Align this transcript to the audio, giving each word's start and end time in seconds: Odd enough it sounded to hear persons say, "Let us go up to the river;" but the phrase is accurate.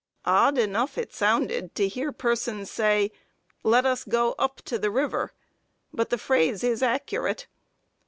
Odd 0.25 0.57
enough 0.57 0.97
it 0.97 1.13
sounded 1.13 1.75
to 1.75 1.87
hear 1.87 2.11
persons 2.11 2.71
say, 2.71 3.11
"Let 3.61 3.85
us 3.85 4.03
go 4.03 4.33
up 4.39 4.59
to 4.63 4.79
the 4.79 4.89
river;" 4.89 5.31
but 5.93 6.09
the 6.09 6.17
phrase 6.17 6.63
is 6.63 6.81
accurate. 6.81 7.45